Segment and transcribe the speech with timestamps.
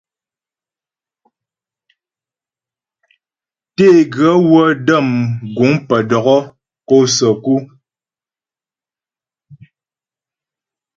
[3.75, 5.07] Teguə wə́ dəm
[5.55, 6.39] guŋ pə́ dɔkɔ́
[6.87, 7.55] kɔ səku.